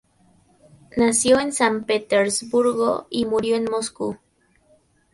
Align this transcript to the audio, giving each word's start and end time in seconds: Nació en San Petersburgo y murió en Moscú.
Nació 0.97 1.39
en 1.39 1.53
San 1.53 1.83
Petersburgo 1.83 3.05
y 3.11 3.27
murió 3.27 3.55
en 3.55 3.65
Moscú. 3.69 4.17